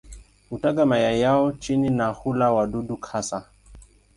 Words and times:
Hutaga 0.49 0.85
mayai 0.85 1.21
yao 1.21 1.51
chini 1.51 1.89
na 1.89 2.07
hula 2.07 2.51
wadudu 2.53 2.95
hasa. 2.95 3.49